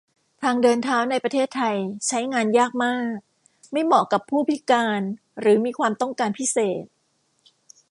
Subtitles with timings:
[0.41, 3.15] ทางเดินเท้าในประเทศไทย ใช้งานยากมาก
[3.71, 5.01] ไม่เหมาะกับผู้พิการ
[5.39, 6.83] หรือมีความต้องการพิเศษ